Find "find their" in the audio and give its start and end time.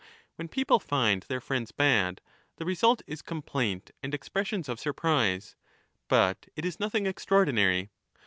0.79-1.39